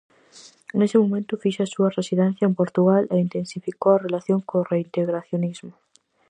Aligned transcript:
Nese 0.77 0.97
momento 1.03 1.41
fixa 1.43 1.61
a 1.65 1.71
súa 1.73 1.93
residencia 1.99 2.47
en 2.47 2.57
Portugal 2.61 3.03
e 3.15 3.17
intensificou 3.25 3.91
a 3.93 4.03
relación 4.05 4.39
co 4.49 4.67
reintegracionismo. 4.71 5.73